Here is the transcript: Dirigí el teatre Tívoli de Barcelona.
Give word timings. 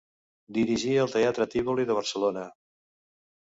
Dirigí 0.55 0.95
el 1.01 1.13
teatre 1.17 1.47
Tívoli 1.57 1.85
de 1.91 1.99
Barcelona. 1.99 2.47